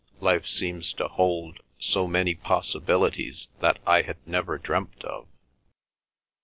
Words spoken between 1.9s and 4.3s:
many possibilities that I had